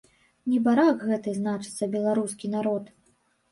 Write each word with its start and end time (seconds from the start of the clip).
Небарак 0.53 0.97
гэты, 1.09 1.35
значыцца, 1.41 1.91
беларускі 1.99 2.53
народ. 2.57 2.83